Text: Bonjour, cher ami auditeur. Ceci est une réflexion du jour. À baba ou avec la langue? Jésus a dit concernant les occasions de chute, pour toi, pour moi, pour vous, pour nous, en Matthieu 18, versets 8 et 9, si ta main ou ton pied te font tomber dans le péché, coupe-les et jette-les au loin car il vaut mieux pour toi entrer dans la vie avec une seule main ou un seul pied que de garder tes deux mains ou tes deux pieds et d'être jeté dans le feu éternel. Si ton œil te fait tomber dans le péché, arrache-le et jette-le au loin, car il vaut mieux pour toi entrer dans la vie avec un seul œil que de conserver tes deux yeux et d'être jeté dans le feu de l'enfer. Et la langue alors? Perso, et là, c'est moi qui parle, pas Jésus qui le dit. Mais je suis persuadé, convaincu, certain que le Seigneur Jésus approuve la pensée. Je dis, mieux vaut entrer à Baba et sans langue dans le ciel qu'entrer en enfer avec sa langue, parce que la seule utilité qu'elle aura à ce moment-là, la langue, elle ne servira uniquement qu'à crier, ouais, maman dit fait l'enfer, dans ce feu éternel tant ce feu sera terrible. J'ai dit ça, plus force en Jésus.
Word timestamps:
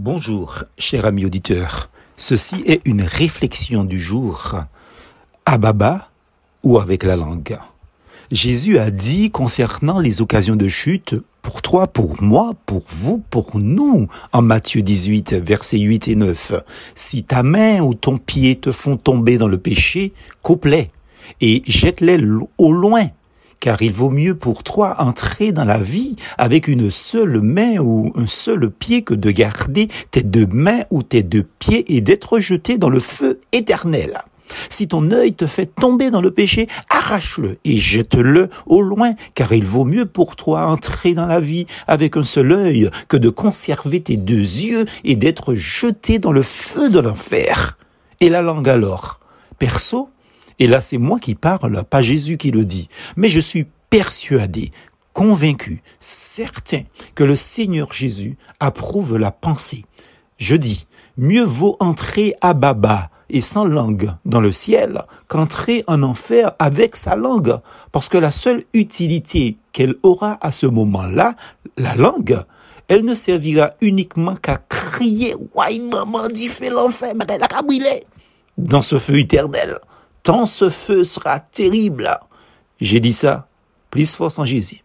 Bonjour, 0.00 0.62
cher 0.78 1.06
ami 1.06 1.24
auditeur. 1.24 1.90
Ceci 2.16 2.62
est 2.66 2.80
une 2.84 3.02
réflexion 3.02 3.82
du 3.82 3.98
jour. 3.98 4.54
À 5.44 5.58
baba 5.58 6.08
ou 6.62 6.78
avec 6.78 7.02
la 7.02 7.16
langue? 7.16 7.58
Jésus 8.30 8.78
a 8.78 8.92
dit 8.92 9.32
concernant 9.32 9.98
les 9.98 10.22
occasions 10.22 10.54
de 10.54 10.68
chute, 10.68 11.16
pour 11.42 11.62
toi, 11.62 11.88
pour 11.88 12.22
moi, 12.22 12.52
pour 12.64 12.84
vous, 12.86 13.24
pour 13.28 13.58
nous, 13.58 14.06
en 14.32 14.40
Matthieu 14.40 14.82
18, 14.82 15.34
versets 15.34 15.80
8 15.80 16.06
et 16.06 16.14
9, 16.14 16.52
si 16.94 17.24
ta 17.24 17.42
main 17.42 17.80
ou 17.80 17.94
ton 17.94 18.18
pied 18.18 18.54
te 18.54 18.70
font 18.70 18.96
tomber 18.96 19.36
dans 19.36 19.48
le 19.48 19.58
péché, 19.58 20.12
coupe-les 20.42 20.92
et 21.40 21.64
jette-les 21.66 22.20
au 22.56 22.70
loin 22.70 23.08
car 23.60 23.82
il 23.82 23.92
vaut 23.92 24.10
mieux 24.10 24.34
pour 24.34 24.62
toi 24.62 24.96
entrer 24.98 25.52
dans 25.52 25.64
la 25.64 25.78
vie 25.78 26.16
avec 26.36 26.68
une 26.68 26.90
seule 26.90 27.40
main 27.40 27.78
ou 27.78 28.12
un 28.16 28.26
seul 28.26 28.70
pied 28.70 29.02
que 29.02 29.14
de 29.14 29.30
garder 29.30 29.88
tes 30.10 30.22
deux 30.22 30.46
mains 30.46 30.82
ou 30.90 31.02
tes 31.02 31.22
deux 31.22 31.46
pieds 31.58 31.96
et 31.96 32.00
d'être 32.00 32.38
jeté 32.38 32.78
dans 32.78 32.90
le 32.90 33.00
feu 33.00 33.40
éternel. 33.52 34.18
Si 34.70 34.88
ton 34.88 35.10
œil 35.10 35.34
te 35.34 35.46
fait 35.46 35.66
tomber 35.66 36.10
dans 36.10 36.20
le 36.20 36.30
péché, 36.30 36.68
arrache-le 36.88 37.58
et 37.64 37.78
jette-le 37.78 38.48
au 38.66 38.80
loin, 38.80 39.14
car 39.34 39.52
il 39.52 39.64
vaut 39.64 39.84
mieux 39.84 40.06
pour 40.06 40.36
toi 40.36 40.66
entrer 40.66 41.14
dans 41.14 41.26
la 41.26 41.40
vie 41.40 41.66
avec 41.86 42.16
un 42.16 42.22
seul 42.22 42.52
œil 42.52 42.90
que 43.08 43.16
de 43.16 43.28
conserver 43.28 44.00
tes 44.00 44.16
deux 44.16 44.36
yeux 44.36 44.84
et 45.04 45.16
d'être 45.16 45.54
jeté 45.54 46.18
dans 46.18 46.32
le 46.32 46.42
feu 46.42 46.90
de 46.90 46.98
l'enfer. 46.98 47.76
Et 48.20 48.30
la 48.30 48.42
langue 48.42 48.68
alors? 48.68 49.20
Perso, 49.58 50.08
et 50.58 50.66
là, 50.66 50.80
c'est 50.80 50.98
moi 50.98 51.18
qui 51.18 51.34
parle, 51.34 51.84
pas 51.84 52.02
Jésus 52.02 52.36
qui 52.36 52.50
le 52.50 52.64
dit. 52.64 52.88
Mais 53.16 53.28
je 53.28 53.40
suis 53.40 53.66
persuadé, 53.90 54.70
convaincu, 55.12 55.82
certain 56.00 56.82
que 57.14 57.24
le 57.24 57.36
Seigneur 57.36 57.92
Jésus 57.92 58.36
approuve 58.60 59.16
la 59.16 59.30
pensée. 59.30 59.84
Je 60.36 60.56
dis, 60.56 60.86
mieux 61.16 61.44
vaut 61.44 61.76
entrer 61.80 62.34
à 62.40 62.54
Baba 62.54 63.10
et 63.30 63.40
sans 63.40 63.64
langue 63.64 64.12
dans 64.24 64.40
le 64.40 64.52
ciel 64.52 65.02
qu'entrer 65.26 65.84
en 65.86 66.02
enfer 66.02 66.52
avec 66.58 66.96
sa 66.96 67.14
langue, 67.14 67.58
parce 67.92 68.08
que 68.08 68.18
la 68.18 68.30
seule 68.30 68.64
utilité 68.72 69.58
qu'elle 69.72 69.96
aura 70.02 70.38
à 70.40 70.50
ce 70.50 70.66
moment-là, 70.66 71.34
la 71.76 71.94
langue, 71.94 72.42
elle 72.88 73.04
ne 73.04 73.14
servira 73.14 73.72
uniquement 73.80 74.34
qu'à 74.34 74.56
crier, 74.56 75.34
ouais, 75.54 75.78
maman 75.78 76.28
dit 76.28 76.48
fait 76.48 76.70
l'enfer, 76.70 77.12
dans 78.56 78.82
ce 78.82 78.98
feu 78.98 79.18
éternel 79.18 79.78
tant 80.28 80.44
ce 80.44 80.68
feu 80.68 81.04
sera 81.04 81.40
terrible. 81.40 82.20
J'ai 82.82 83.00
dit 83.00 83.14
ça, 83.14 83.48
plus 83.88 84.14
force 84.14 84.38
en 84.38 84.44
Jésus. 84.44 84.84